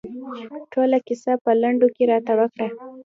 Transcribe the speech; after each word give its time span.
ټوله 0.71 0.97
کیسه 1.07 1.31
په 1.43 1.51
لنډو 1.61 1.87
کې 1.95 2.03
راته 2.11 2.33
وکړه. 2.39 2.67